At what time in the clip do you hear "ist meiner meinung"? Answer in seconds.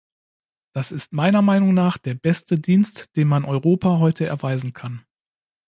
0.91-1.75